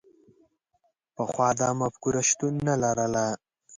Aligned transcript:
پخوا 1.15 1.49
دا 1.59 1.69
مفکوره 1.79 2.21
شتون 2.29 2.53
نه 2.67 2.75
لرله. 2.81 3.25